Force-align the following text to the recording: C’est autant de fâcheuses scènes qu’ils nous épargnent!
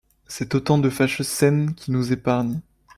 C’est 0.25 0.55
autant 0.55 0.79
de 0.79 0.89
fâcheuses 0.89 1.27
scènes 1.27 1.75
qu’ils 1.75 1.93
nous 1.93 2.11
épargnent! 2.11 2.61